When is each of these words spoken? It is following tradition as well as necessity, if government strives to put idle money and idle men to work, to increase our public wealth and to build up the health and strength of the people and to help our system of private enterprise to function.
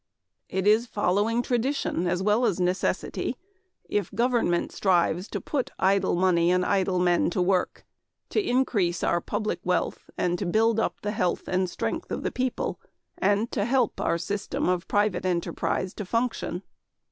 It 0.49 0.65
is 0.65 0.87
following 0.87 1.43
tradition 1.43 2.07
as 2.07 2.23
well 2.23 2.47
as 2.47 2.59
necessity, 2.59 3.37
if 3.87 4.09
government 4.15 4.71
strives 4.71 5.27
to 5.27 5.39
put 5.39 5.69
idle 5.77 6.15
money 6.15 6.49
and 6.49 6.65
idle 6.65 6.97
men 6.97 7.29
to 7.29 7.39
work, 7.39 7.85
to 8.29 8.41
increase 8.41 9.03
our 9.03 9.21
public 9.21 9.59
wealth 9.63 10.09
and 10.17 10.39
to 10.39 10.45
build 10.47 10.79
up 10.79 10.95
the 11.03 11.11
health 11.11 11.47
and 11.47 11.69
strength 11.69 12.09
of 12.09 12.23
the 12.23 12.31
people 12.31 12.79
and 13.19 13.51
to 13.51 13.63
help 13.63 14.01
our 14.01 14.17
system 14.17 14.67
of 14.67 14.87
private 14.87 15.23
enterprise 15.23 15.93
to 15.93 16.03
function. 16.05 16.63